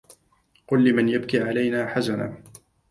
قل 0.67 0.83
لمن 0.89 1.09
يبكي 1.09 1.39
علينا 1.39 1.87
حزنا 1.87 2.43